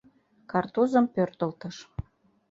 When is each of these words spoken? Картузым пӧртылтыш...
Картузым 0.51 1.05
пӧртылтыш... 1.13 1.75